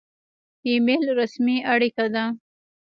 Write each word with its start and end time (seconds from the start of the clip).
ایمیل 0.67 1.05
رسمي 1.19 1.57
اړیکه 1.73 2.05
ده 2.13 2.25